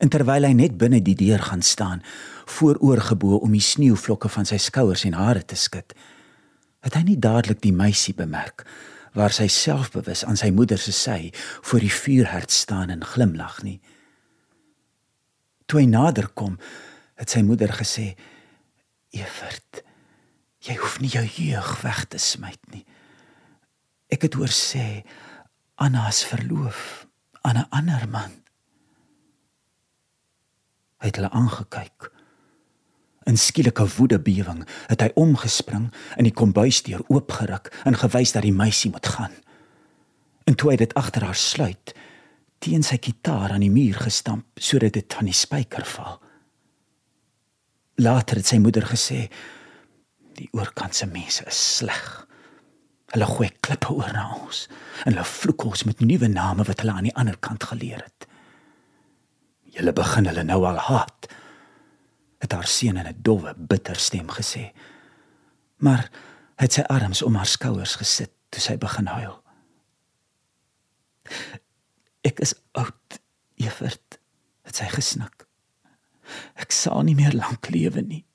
en 0.01 0.09
terwyl 0.09 0.47
hy 0.49 0.55
net 0.57 0.79
binne 0.81 1.03
die 1.05 1.17
deur 1.17 1.43
gaan 1.45 1.61
staan, 1.61 2.01
vooroorgebo 2.49 3.43
om 3.45 3.53
die 3.53 3.65
sneeuvlokke 3.65 4.31
van 4.33 4.49
sy 4.49 4.57
skouers 4.61 5.05
en 5.05 5.17
hare 5.19 5.45
te 5.45 5.59
skud, 5.61 5.93
het 6.87 6.97
hy 6.97 7.03
nie 7.05 7.19
dadelik 7.21 7.61
die 7.61 7.75
meisie 7.75 8.15
bemerk 8.17 8.65
waar 9.17 9.33
sy 9.33 9.47
selfbewus 9.49 10.27
aan 10.29 10.37
sy 10.37 10.51
moeder 10.53 10.81
se 10.81 10.93
sy 10.93 11.31
voor 11.69 11.85
die 11.85 11.93
vuurherd 11.93 12.53
staan 12.53 12.93
en 12.93 13.05
glimlag 13.05 13.63
nie. 13.65 13.79
Toe 15.69 15.81
hy 15.81 15.87
nader 15.89 16.29
kom, 16.37 16.59
het 17.17 17.33
sy 17.33 17.41
moeder 17.45 17.73
gesê: 17.77 18.13
"Evert, 19.17 19.81
jy 20.69 20.77
hoef 20.77 21.01
nie 21.01 21.13
jou 21.13 21.25
jeug 21.25 21.81
weg 21.83 22.05
te 22.13 22.21
smyt 22.21 22.61
nie. 22.73 22.85
Ek 24.09 24.23
het 24.23 24.35
hoor 24.35 24.53
sê 24.53 25.03
Anna 25.75 26.09
is 26.09 26.25
verloof 26.25 27.07
aan 27.43 27.59
'n 27.59 27.69
ander 27.71 28.09
man." 28.09 28.33
Hy 30.99 31.07
het 31.07 31.17
hulle 31.17 31.31
aangekyk. 31.31 32.11
In 33.27 33.37
skielike 33.37 33.87
woedebewing 33.97 34.69
het 34.87 35.01
hy 35.01 35.11
omgespring 35.15 35.95
en 36.17 36.25
die 36.25 36.33
kombuisdeur 36.33 37.03
oopgeruk 37.09 37.73
en 37.85 37.99
gewys 37.99 38.33
dat 38.33 38.43
die 38.43 38.55
meisie 38.55 38.91
moet 38.91 39.07
gaan. 39.07 39.33
En 40.45 40.55
toe 40.55 40.71
hy 40.71 40.77
dit 40.77 40.95
agter 40.95 41.25
haar 41.27 41.35
sluit, 41.35 41.95
teen 42.59 42.83
sy 42.83 42.99
kitaar 43.03 43.51
aan 43.51 43.61
die 43.61 43.71
muur 43.71 43.99
gestamp 43.99 44.47
sodat 44.57 44.93
dit 44.93 45.15
van 45.15 45.25
die 45.25 45.35
spyker 45.35 45.85
val. 45.85 46.21
Later 47.97 48.37
het 48.37 48.47
sy 48.47 48.59
moeder 48.59 48.87
gesê: 48.87 49.29
"Die 50.35 50.49
oorkantse 50.53 51.07
mense 51.07 51.45
is 51.45 51.77
sleg. 51.77 52.26
Hulle 53.15 53.27
gooi 53.27 53.51
klippe 53.61 53.93
oor 53.95 54.13
na 54.13 54.35
ons 54.35 54.67
en 55.05 55.13
hulle 55.13 55.25
vloek 55.25 55.65
ons 55.65 55.85
met 55.85 56.01
nuwe 56.01 56.29
name 56.29 56.65
wat 56.67 56.81
hulle 56.81 56.93
aan 56.93 57.09
die 57.11 57.17
ander 57.17 57.37
kant 57.39 57.65
geleer 57.65 58.03
het." 58.03 58.27
Julle 59.77 59.93
begin 59.93 60.27
hulle 60.27 60.43
nou 60.43 60.65
al 60.65 60.79
haat. 60.81 61.29
Het 62.41 62.53
haar 62.53 62.67
seun 62.67 62.97
in 62.97 63.07
'n 63.07 63.23
dowwe, 63.23 63.55
bitter 63.57 63.97
stem 63.97 64.29
gesê. 64.31 64.73
Maar 65.77 66.11
het 66.57 66.73
sy 66.73 66.81
arms 66.81 67.23
om 67.23 67.35
haar 67.35 67.47
skouers 67.47 67.95
gesit 67.95 68.33
toe 68.49 68.61
sy 68.61 68.77
begin 68.79 69.07
huil. 69.07 69.43
Ek 72.27 72.41
is 72.41 72.55
oud, 72.73 73.21
Evert, 73.55 74.19
het 74.63 74.77
sy 74.77 74.85
gesnik. 74.85 75.47
Ek 76.55 76.73
sal 76.73 77.03
nie 77.03 77.15
meer 77.15 77.35
lank 77.37 77.69
lewe 77.71 78.03
nie. 78.03 78.26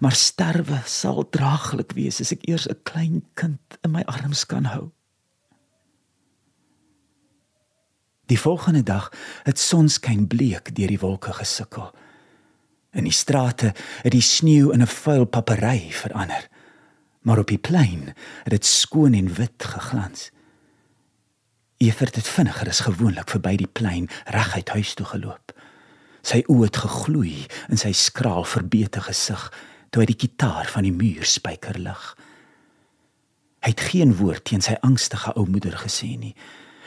Maar 0.00 0.12
sterwe 0.12 0.80
sal 0.84 1.28
draaglik 1.28 1.92
wees 1.92 2.20
as 2.20 2.32
ek 2.32 2.48
eers 2.48 2.68
'n 2.68 2.80
klein 2.82 3.24
kind 3.34 3.78
in 3.82 3.90
my 3.90 4.02
arms 4.02 4.46
kan 4.46 4.64
hou. 4.64 4.90
Die 8.26 8.40
volgende 8.40 8.82
dag 8.82 9.12
het 9.42 9.58
sonskyn 9.58 10.26
bleek 10.26 10.74
deur 10.74 10.88
die 10.88 10.98
wolke 10.98 11.32
gesukkel. 11.32 11.92
In 12.90 13.04
die 13.04 13.12
strate 13.12 13.74
het 14.02 14.12
die 14.12 14.24
sneeu 14.24 14.70
in 14.72 14.82
'n 14.82 14.86
vuil 14.86 15.24
papery 15.24 15.90
verander. 15.90 16.48
Maar 17.20 17.38
op 17.38 17.46
die 17.46 17.58
plein 17.58 18.14
het 18.42 18.50
dit 18.50 18.66
skoon 18.66 19.12
en 19.12 19.34
wit 19.34 19.64
geglans. 19.64 20.30
Evert 21.76 22.14
het 22.14 22.28
vinniger 22.28 22.68
as 22.68 22.80
gewoonlik 22.80 23.30
verby 23.30 23.56
die 23.56 23.66
plein 23.72 24.08
reguit 24.24 24.68
huis 24.68 24.94
toe 24.94 25.06
geloop. 25.06 25.52
Sy 26.22 26.42
oë 26.46 26.62
het 26.62 26.76
gegloei 26.76 27.46
in 27.68 27.76
sy 27.76 27.92
skraal 27.92 28.44
verbeete 28.44 29.00
gesig 29.00 29.52
toe 29.94 30.02
hy 30.02 30.10
die 30.10 30.18
kitaar 30.18 30.66
van 30.66 30.82
die 30.82 30.94
muur 30.94 31.22
spyker 31.22 31.78
lig. 31.78 32.02
Hy 33.62 33.70
het 33.70 33.86
geen 33.92 34.16
woord 34.18 34.42
teen 34.50 34.64
sy 34.64 34.74
angstige 34.82 35.30
ou 35.38 35.46
moeder 35.46 35.78
gesê 35.86 36.16
nie 36.18 36.34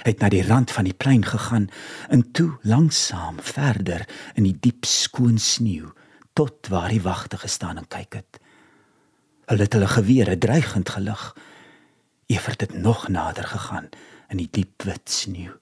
het 0.04 0.20
na 0.22 0.30
die 0.32 0.44
rand 0.46 0.72
van 0.72 0.88
die 0.88 0.96
plein 0.96 1.24
gegaan 1.26 1.70
en 2.14 2.24
toe 2.32 2.58
langsaam 2.68 3.40
verder 3.44 4.06
in 4.36 4.46
die 4.48 4.56
diep 4.62 4.86
skoon 4.86 5.40
sneeu 5.42 5.90
tot 6.38 6.70
waar 6.72 6.92
die 6.94 7.02
wagte 7.02 7.40
gestaan 7.42 7.82
en 7.82 7.88
kyk 7.90 8.20
het. 8.20 8.40
Hulle 9.50 9.66
het 9.66 9.74
hulle 9.74 9.90
gewere 9.90 10.38
dreigend 10.38 10.90
gelig. 10.90 11.24
Evert 12.28 12.62
het 12.62 12.74
nog 12.74 13.08
nader 13.08 13.48
gegaan 13.48 13.90
in 14.30 14.44
die 14.44 14.50
diep 14.52 14.84
wit 14.86 15.10
sneeu. 15.10 15.56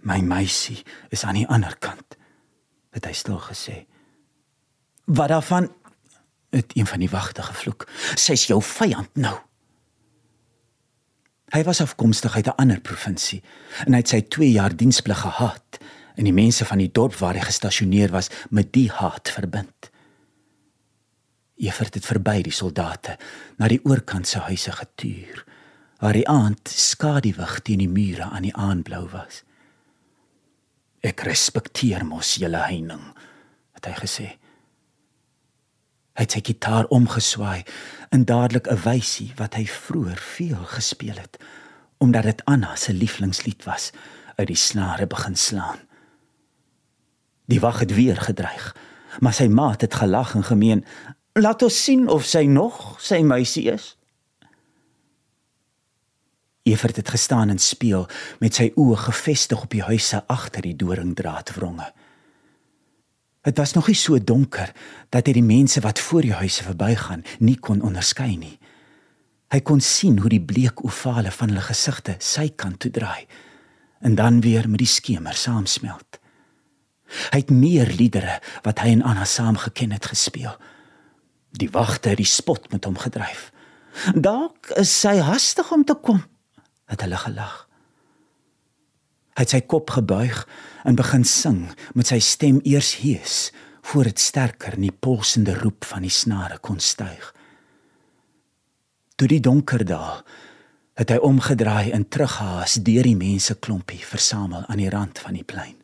My 0.00 0.18
meisie 0.24 0.80
is 1.12 1.24
aan 1.24 1.36
die 1.36 1.48
ander 1.48 1.76
kant, 1.78 2.16
het 2.96 3.04
hy 3.04 3.12
stil 3.14 3.38
gesê. 3.44 3.84
Wat 5.10 5.28
daarvan 5.28 5.66
het 6.50 6.76
een 6.76 6.86
van 6.86 6.98
die 6.98 7.10
wagte 7.10 7.42
gevloek. 7.42 7.86
Sy's 8.14 8.46
jou 8.46 8.62
vyand 8.62 9.14
nou. 9.14 9.36
Hy 11.50 11.62
was 11.66 11.80
afkomstig 11.82 12.34
uit 12.34 12.46
'n 12.46 12.58
ander 12.62 12.80
provinsie 12.80 13.42
en 13.86 13.92
hy 13.92 13.98
het 13.98 14.08
sy 14.08 14.20
2 14.22 14.50
jaar 14.50 14.76
diensplig 14.76 15.20
gehad 15.20 15.78
en 16.14 16.24
die 16.24 16.32
mense 16.32 16.64
van 16.64 16.78
die 16.78 16.92
dorp 16.92 17.14
waar 17.14 17.34
hy 17.34 17.40
gestasioneer 17.40 18.10
was 18.10 18.30
met 18.50 18.72
die 18.72 18.90
haat 18.90 19.28
verbind. 19.28 19.90
Evert 21.56 21.94
het 21.94 22.06
verby 22.06 22.42
die 22.42 22.52
soldate 22.52 23.18
na 23.56 23.68
die 23.68 23.80
oorkant 23.84 24.28
se 24.28 24.38
huise 24.38 24.72
getuur 24.72 25.44
waar 25.98 26.12
die 26.12 26.28
aand 26.28 26.68
skaduwig 26.68 27.60
teen 27.60 27.78
die 27.78 27.88
mure 27.88 28.22
aan 28.22 28.42
die 28.42 28.54
aanblou 28.56 29.08
was. 29.08 29.42
Ek 31.00 31.20
respekteer 31.20 32.04
mos 32.04 32.34
julle 32.34 32.56
heining, 32.56 33.16
het 33.72 33.84
hy 33.84 33.92
gesê. 33.92 34.39
Hy 36.18 36.26
het 36.26 36.34
sy 36.34 36.40
gitaar 36.44 36.88
omgeswaai 36.90 37.62
en 38.10 38.24
dadelik 38.24 38.66
'n 38.66 38.82
wysie 38.84 39.32
wat 39.36 39.54
hy 39.54 39.66
vroeër 39.66 40.18
veel 40.18 40.64
gespeel 40.64 41.16
het, 41.16 41.38
omdat 41.98 42.22
dit 42.22 42.44
Anna 42.44 42.76
se 42.76 42.92
lieflingslied 42.92 43.64
was, 43.64 43.90
uit 44.36 44.46
die 44.46 44.56
snare 44.56 45.06
begin 45.06 45.36
slaan. 45.36 45.78
Die 47.44 47.60
wag 47.60 47.78
het 47.78 47.94
weer 47.94 48.16
gedreig, 48.16 48.76
maar 49.20 49.34
sy 49.34 49.46
maat 49.46 49.80
het 49.80 49.94
gelag 49.94 50.34
en 50.34 50.44
gemeen, 50.44 50.84
"Laat 51.32 51.62
ons 51.62 51.84
sien 51.84 52.08
of 52.08 52.24
sy 52.24 52.44
nog 52.44 52.96
sy 53.00 53.22
meisie 53.22 53.70
is." 53.70 53.96
Evert 56.62 56.96
het 56.96 57.08
gestaan 57.08 57.48
en 57.48 57.58
speel 57.58 58.08
met 58.38 58.54
sy 58.54 58.72
oë 58.76 58.96
gefestig 58.96 59.62
op 59.62 59.70
die 59.70 59.82
huise 59.82 60.24
agter 60.26 60.62
die 60.62 60.76
doringdraadwronge. 60.76 61.92
Dit 63.42 63.56
was 63.56 63.72
nog 63.72 63.86
nie 63.86 63.96
so 63.96 64.18
donker 64.20 64.72
dat 65.08 65.26
hy 65.26 65.32
die 65.38 65.44
mense 65.44 65.80
wat 65.80 65.98
voor 65.98 66.26
die 66.26 66.36
huise 66.36 66.64
verbygaan 66.66 67.24
nie 67.40 67.56
kon 67.56 67.80
onderskei 67.80 68.34
nie. 68.36 68.58
Hy 69.50 69.60
kon 69.64 69.80
sien 69.80 70.18
hoe 70.20 70.30
die 70.30 70.42
bleek 70.44 70.84
ovale 70.84 71.32
van 71.32 71.48
hulle 71.48 71.64
gesigte 71.64 72.18
sy 72.20 72.50
kant 72.52 72.82
toe 72.84 72.90
draai 72.92 73.24
en 74.00 74.14
dan 74.14 74.40
weer 74.44 74.68
met 74.68 74.80
die 74.84 74.88
skemer 74.88 75.36
saamsmelt. 75.36 76.20
Hy 77.32 77.40
het 77.40 77.50
meer 77.50 77.88
liedere 77.96 78.38
wat 78.64 78.84
hy 78.84 78.92
en 78.94 79.02
Anna 79.02 79.24
saam 79.24 79.56
geken 79.58 79.96
het 79.96 80.06
gespeel. 80.12 80.52
Die 81.50 81.70
wagte 81.72 82.12
het 82.12 82.20
die 82.20 82.28
spot 82.28 82.70
met 82.72 82.84
hom 82.84 82.98
gedryf. 83.00 83.50
Dalk 84.14 84.70
is 84.78 84.92
sy 85.00 85.16
hastig 85.18 85.72
om 85.74 85.82
te 85.84 85.96
kom, 85.98 86.22
het 86.86 87.02
hulle 87.02 87.18
gelag. 87.18 87.69
Hy 89.40 89.46
het 89.46 89.54
sy 89.54 89.62
kop 89.64 89.88
gebuig 89.88 90.42
en 90.84 90.98
begin 90.98 91.22
sing 91.24 91.62
met 91.96 92.10
sy 92.10 92.18
stem 92.20 92.58
eers 92.60 92.90
hees 93.00 93.36
voor 93.88 94.10
dit 94.10 94.20
sterker 94.20 94.74
in 94.76 94.84
die 94.84 94.92
polsende 94.92 95.54
roep 95.56 95.86
van 95.88 96.04
die 96.04 96.12
snare 96.12 96.58
kon 96.60 96.76
styg. 96.76 97.30
Toe 99.16 99.30
die 99.32 99.40
donker 99.40 99.86
daal, 99.88 100.20
het 101.00 101.08
hy 101.08 101.16
omgedraai 101.24 101.88
en 101.96 102.04
teruggehaas 102.04 102.82
deur 102.84 103.08
die 103.08 103.16
mense 103.16 103.56
klompie 103.64 104.02
versamel 104.04 104.68
aan 104.68 104.84
die 104.84 104.92
rand 104.92 105.24
van 105.24 105.40
die 105.40 105.48
plein. 105.48 105.78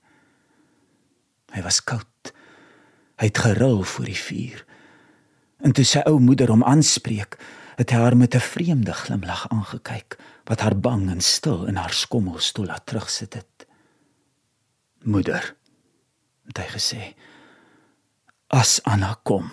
Hy 1.57 1.65
was 1.65 1.81
koud. 1.81 2.35
Hy 3.17 3.33
het 3.33 3.41
gerul 3.41 3.81
voor 3.89 4.13
die 4.13 4.21
vuur. 4.21 4.65
En 5.65 5.73
toe 5.73 5.89
sy 5.89 6.05
ou 6.05 6.19
moeder 6.21 6.53
hom 6.53 6.61
aanspreek, 6.61 7.41
het 7.81 7.89
hy 7.89 8.05
haar 8.05 8.21
met 8.21 8.37
'n 8.37 8.49
vreemde 8.53 8.93
glimlag 8.93 9.49
aangekyk 9.49 10.21
wat 10.47 10.63
haar 10.63 10.79
bang 10.79 11.09
en 11.11 11.21
stil 11.21 11.67
in 11.67 11.77
haar 11.77 11.93
skommelstoel 11.93 12.71
laat 12.71 12.87
terugsit 12.87 13.35
het. 13.35 13.67
Moeder, 15.03 15.55
het 16.47 16.59
hy 16.63 16.67
gesê, 16.71 17.03
as 18.55 18.79
Anna 18.87 19.17
kom, 19.27 19.51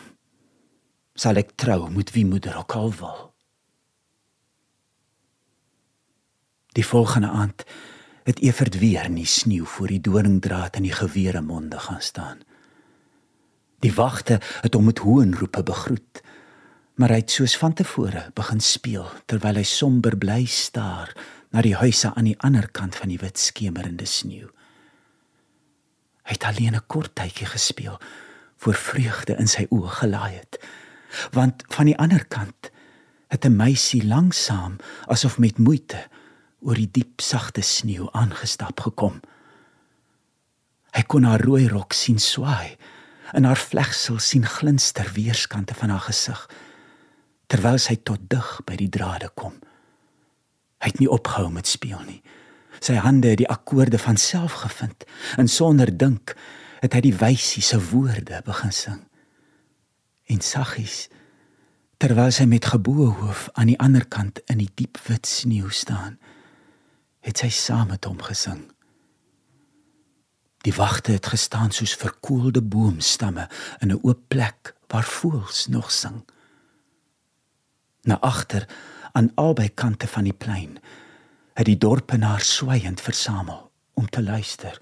sal 1.18 1.38
ek 1.42 1.56
trou 1.58 1.90
met 1.94 2.14
wie 2.14 2.26
moeder 2.26 2.58
ook 2.62 2.78
al 2.78 2.94
wil. 2.98 3.22
Die 6.74 6.86
volgende 6.86 7.30
aand 7.30 7.66
het 8.24 8.40
Evert 8.42 8.80
weer 8.80 9.06
in 9.06 9.18
die 9.20 9.30
sneeu 9.30 9.66
voor 9.66 9.92
die 9.94 10.02
doringdraad 10.02 10.80
in 10.80 10.88
die 10.88 10.96
gewere 10.96 11.42
monde 11.42 11.80
gaan 11.80 12.02
staan. 12.02 12.42
Die 13.84 13.94
wagte 13.94 14.40
het 14.62 14.74
hom 14.74 14.88
met 14.90 15.04
hoenroepe 15.04 15.64
begroet, 15.64 16.22
maar 16.96 17.10
hy 17.10 17.22
het 17.24 17.32
soos 17.34 17.56
van 17.58 17.74
tevore 17.74 18.28
begin 18.38 18.62
speel 18.62 19.08
terwyl 19.26 19.58
hy 19.58 19.66
somber 19.66 20.18
bly 20.18 20.44
staar 20.46 21.14
na 21.54 21.62
die 21.66 21.76
huise 21.78 22.12
aan 22.14 22.30
die 22.30 22.38
ander 22.46 22.68
kant 22.70 22.98
van 22.98 23.10
die 23.10 23.20
wit 23.22 23.40
skemerende 23.42 24.06
sneeu. 24.10 24.50
Hy 26.24 26.38
het 26.38 26.46
alleen 26.50 26.76
'n 26.76 26.88
kort 26.88 27.16
tydjie 27.16 27.48
gespeel 27.48 28.00
voor 28.58 28.74
vreugde 28.74 29.36
in 29.36 29.48
sy 29.48 29.66
oë 29.70 29.90
gelaai 29.90 30.34
het, 30.34 30.58
want 31.32 31.64
van 31.70 31.86
die 31.86 31.98
ander 31.98 32.26
kant 32.26 32.72
het 33.28 33.46
'n 33.46 33.56
meisie 33.56 34.04
langsam 34.06 34.78
asof 35.08 35.38
met 35.38 35.58
moeite 35.58 36.08
oor 36.62 36.76
die 36.76 36.90
diep 36.92 37.22
sagte 37.22 37.62
sneeu 37.62 38.08
aangestap 38.12 38.80
gekom. 38.80 39.20
Hy 40.94 41.02
kon 41.02 41.24
haar 41.24 41.42
rooi 41.42 41.68
rok 41.68 41.94
sien 41.94 42.20
swaai 42.20 42.78
en 43.34 43.44
haar 43.44 43.58
vlegsel 43.58 44.20
sien 44.20 44.46
glinster 44.46 45.12
weerskante 45.14 45.74
van 45.74 45.90
haar 45.90 46.06
gesig 46.06 46.50
terwyl 47.48 47.80
sy 47.80 47.96
tot 47.96 48.20
dig 48.30 48.50
by 48.66 48.76
die 48.80 48.90
drade 48.90 49.30
kom. 49.36 49.54
Hy 50.84 50.92
het 50.92 51.00
nie 51.00 51.12
opgehou 51.12 51.50
met 51.52 51.68
speel 51.68 52.02
nie. 52.08 52.22
Sy 52.84 52.98
hande 53.00 53.32
het 53.32 53.40
die 53.40 53.50
akkoorde 53.50 54.00
van 54.02 54.18
self 54.18 54.60
gevind 54.66 55.06
en 55.40 55.48
sonder 55.48 55.92
dink 55.98 56.36
het 56.84 56.96
hy 56.98 57.02
die 57.06 57.16
wysie 57.16 57.64
se 57.64 57.80
woorde 57.92 58.42
begin 58.46 58.74
sing. 58.76 59.02
En 60.28 60.42
saggies 60.44 61.08
terwyl 62.04 62.34
sy 62.36 62.44
met 62.52 62.68
geboë 62.68 63.14
hoof 63.22 63.48
aan 63.56 63.70
die 63.72 63.80
ander 63.80 64.04
kant 64.12 64.42
in 64.52 64.60
die 64.60 64.72
diep 64.76 64.98
wit 65.08 65.30
sneeu 65.30 65.70
staan, 65.72 66.18
het 67.24 67.40
sy 67.40 67.48
saam 67.48 67.94
met 67.94 68.04
hom 68.04 68.20
gesing. 68.20 68.66
Die 70.68 70.74
wagte 70.76 71.16
het 71.16 71.30
gestaan 71.32 71.72
soos 71.72 71.96
verkoelde 72.00 72.60
boomstamme 72.62 73.48
in 73.80 73.92
'n 73.92 74.00
oop 74.04 74.20
plek 74.28 74.76
waar 74.88 75.04
voëls 75.04 75.68
nog 75.68 75.92
sing. 75.92 76.24
Na 78.04 78.20
agter 78.20 78.68
aan 79.12 79.32
albei 79.36 79.70
kante 79.70 80.08
van 80.08 80.24
die 80.24 80.34
plein 80.34 80.80
het 81.54 81.66
die 81.66 81.78
dorpenaar 81.78 82.42
swaiend 82.42 83.02
versamel 83.02 83.72
om 83.94 84.10
te 84.10 84.24
luister. 84.24 84.82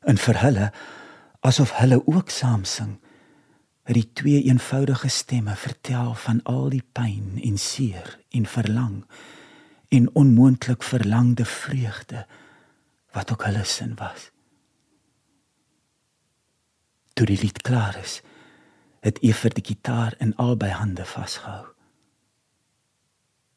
En 0.00 0.18
vir 0.20 0.40
hulle 0.40 0.72
asof 1.40 1.72
hulle 1.80 2.02
ook 2.06 2.30
saam 2.30 2.64
sing, 2.64 2.98
het 3.88 3.96
die 3.96 4.10
twee 4.12 4.42
eenvoudige 4.42 5.08
stemme 5.08 5.54
vertel 5.56 6.14
van 6.14 6.42
al 6.42 6.68
die 6.68 6.84
pyn 6.92 7.38
en 7.42 7.56
seer 7.58 8.18
en 8.28 8.46
verlang 8.46 9.04
en 9.88 10.10
onmoontlik 10.14 10.82
verlangde 10.82 11.44
vreugde 11.44 12.26
wat 13.16 13.32
ook 13.32 13.44
hulle 13.48 13.64
sin 13.64 13.94
was. 13.96 14.28
Toe 17.16 17.26
die 17.26 17.40
lied 17.40 17.62
klaar 17.62 17.96
is, 17.96 18.20
het 19.00 19.22
Eva 19.24 19.48
die 19.48 19.64
gitaar 19.64 20.14
in 20.18 20.36
albei 20.36 20.70
hande 20.70 21.04
vasgehou. 21.04 21.77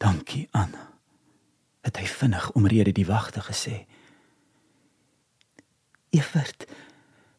Dankie 0.01 0.47
Anna. 0.51 0.89
Het 1.85 1.97
hy 2.01 2.07
vinnig 2.09 2.51
omrede 2.57 2.91
die 2.91 3.05
wagte 3.05 3.41
gesê. 3.45 3.83
Evert 6.09 6.65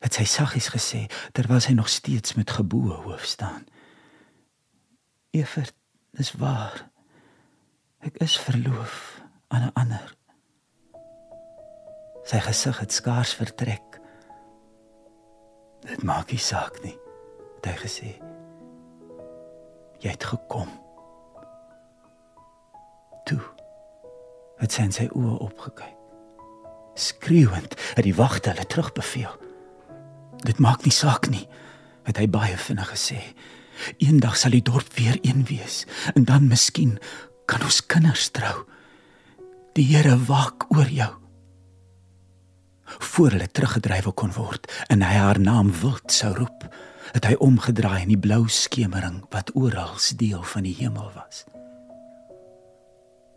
het 0.03 0.14
sy 0.14 0.25
saggies 0.27 0.68
gesê 0.70 1.01
terwyl 1.35 1.62
hy 1.62 1.75
nog 1.75 1.90
steeds 1.90 2.35
met 2.38 2.55
geboue 2.55 3.01
hoof 3.03 3.25
staan. 3.27 3.66
Evert, 5.35 5.75
dis 6.14 6.33
waar. 6.38 6.87
Ek 8.03 8.18
is 8.22 8.38
verloof 8.38 9.22
aan 9.48 9.66
'n 9.66 9.75
ander. 9.75 10.14
Sy 12.22 12.38
gesig 12.38 12.79
het 12.79 12.92
skaars 12.92 13.35
vertrek. 13.35 13.98
Dit 15.81 16.03
maak 16.03 16.31
nie 16.31 16.38
saak 16.38 16.83
nie, 16.83 16.98
het 17.57 17.64
hy 17.64 17.77
gesê. 17.87 18.11
Jy 19.98 20.11
het 20.11 20.25
gekom. 20.25 20.81
Toe 23.24 23.40
het 24.62 24.74
sy 24.76 24.87
sy 24.94 25.08
oë 25.11 25.38
opgekyk. 25.42 25.98
Skreeuend 26.94 27.74
het 27.96 28.04
die 28.04 28.14
wagte 28.14 28.52
hulle 28.52 28.66
terugbeveel. 28.68 29.32
Dit 30.44 30.61
maak 30.62 30.85
nie 30.85 30.92
saak 30.94 31.28
nie, 31.32 31.46
het 32.06 32.18
hy 32.20 32.28
baie 32.30 32.58
vinnig 32.58 32.92
gesê. 32.92 33.18
Eendag 34.02 34.37
sal 34.38 34.54
die 34.54 34.62
dorp 34.62 34.92
weer 34.98 35.18
een 35.22 35.46
wees 35.48 35.82
en 36.14 36.26
dan 36.28 36.46
miskien 36.50 36.98
kan 37.50 37.64
ons 37.66 37.80
kinders 37.87 38.28
trou. 38.35 38.64
Die 39.74 39.88
Here 39.88 40.18
waak 40.28 40.68
oor 40.74 40.90
jou. 40.90 41.11
Voor 43.12 43.32
hulle 43.32 43.48
teruggedryf 43.48 44.11
kon 44.14 44.35
word 44.37 44.68
en 44.92 45.02
hy 45.02 45.16
haar 45.16 45.40
naam 45.40 45.72
wild 45.80 46.12
sou 46.12 46.35
roep, 46.37 46.68
het 47.16 47.24
hy 47.26 47.35
omgedraai 47.40 48.02
in 48.04 48.12
die 48.12 48.20
blou 48.20 48.44
skemering 48.48 49.22
wat 49.32 49.54
oral 49.56 49.96
deel 50.16 50.42
van 50.42 50.68
die 50.68 50.76
hemel 50.76 51.11
was. 51.16 51.46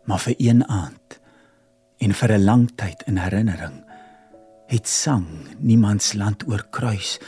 Maar 0.06 0.22
vir 0.22 0.34
een 0.38 0.62
aand 0.68 1.20
en 1.98 2.14
vir 2.14 2.32
'n 2.32 2.44
lang 2.44 2.70
tyd 2.74 3.02
in 3.06 3.16
herinnering 3.16 3.84
het 4.66 4.88
sang 4.88 5.26
niemands 5.58 6.12
land 6.12 6.46
oorkruis 6.48 7.18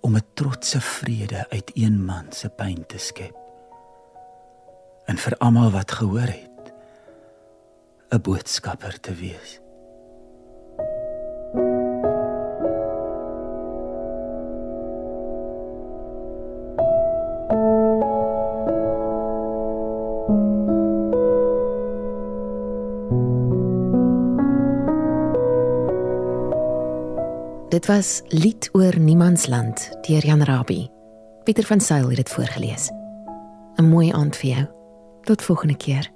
om 0.00 0.16
'n 0.16 0.26
trotse 0.34 0.80
vrede 0.80 1.46
uit 1.50 1.70
een 1.74 2.04
man 2.04 2.26
se 2.30 2.48
pyn 2.48 2.86
te 2.86 2.98
skep 2.98 3.36
en 5.06 5.18
vir 5.18 5.36
almal 5.38 5.70
wat 5.70 5.92
gehoor 5.92 6.30
het 6.30 6.72
'n 8.10 8.20
boodskapper 8.20 9.00
te 9.00 9.14
wees. 9.14 9.61
Dit 27.72 27.86
was 27.86 28.20
Lied 28.28 28.68
oor 28.72 28.98
Niemandsland 28.98 29.88
deur 30.04 30.26
Jan 30.26 30.42
Rabie. 30.42 30.90
Pieter 31.42 31.64
van 31.64 31.80
Sail 31.80 32.08
het 32.08 32.16
dit 32.16 32.28
voorgeles. 32.28 32.90
'n 33.76 33.88
Mooi 33.88 34.12
aand 34.12 34.36
vir 34.36 34.50
jou. 34.50 34.66
Tot 35.20 35.42
volgende 35.42 35.76
keer. 35.76 36.10